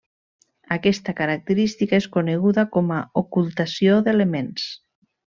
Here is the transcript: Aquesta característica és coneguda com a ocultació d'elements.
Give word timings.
Aquesta 0.75 1.13
característica 1.19 1.95
és 2.03 2.07
coneguda 2.17 2.65
com 2.79 2.93
a 2.99 3.03
ocultació 3.25 4.01
d'elements. 4.09 4.67